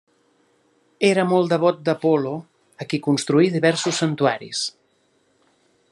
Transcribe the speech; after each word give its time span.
Era 1.09 1.25
molt 1.33 1.51
devot 1.51 1.83
d'Apol·lo, 1.89 2.33
a 2.85 2.89
qui 2.93 3.03
construí 3.09 3.53
diversos 3.59 4.03
santuaris. 4.05 4.65